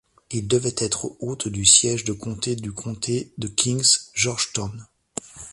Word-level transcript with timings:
Il 0.31 0.47
devait 0.47 0.73
être 0.79 1.15
hôte 1.19 1.47
du 1.47 1.63
siège 1.63 2.05
de 2.05 2.11
comté 2.13 2.55
du 2.55 2.71
comté 2.71 3.33
de 3.37 3.47
Kings, 3.47 4.07
Georgetown. 4.15 4.87